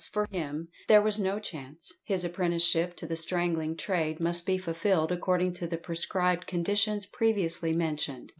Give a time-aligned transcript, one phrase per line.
[0.11, 5.11] for him there was no chance, his apprenticeship to the strangling trade must be fulfilled
[5.11, 8.27] according to the prescribed conditions previously mentioned.